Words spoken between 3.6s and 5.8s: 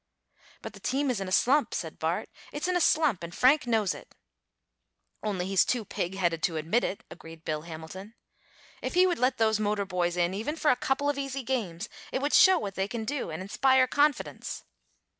knows it." "Only he's